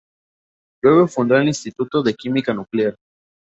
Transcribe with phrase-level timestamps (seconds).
[0.81, 2.95] Luego fundó el instituto de Química Nuclear.